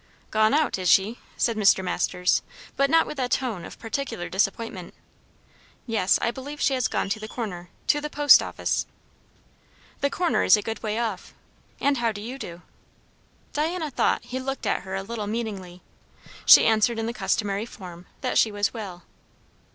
[0.31, 1.83] "Gone out, is she?" said Mr.
[1.83, 2.41] Masters,
[2.75, 4.95] but not with a tone of particular disappointment.
[5.85, 6.17] "Yes.
[6.23, 8.87] I believe she has gone to the Corner to the post office."
[9.99, 11.35] "The Corner is a good way off.
[11.79, 12.63] And how do you do?"
[13.53, 15.83] Diana thought he looked at her a little meaningly.
[16.47, 19.03] She answered in the customary form, that she was well.